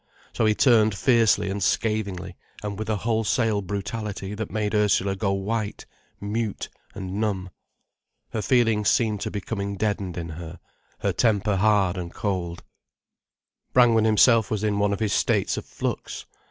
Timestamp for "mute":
6.19-6.69